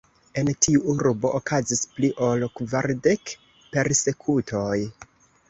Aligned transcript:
En 0.41 0.47
tiu 0.65 0.79
urbo 0.93 1.29
okazis 1.39 1.83
pli 1.97 2.09
ol 2.29 2.47
kvardek 2.61 3.35
persekutoj. 3.77 4.77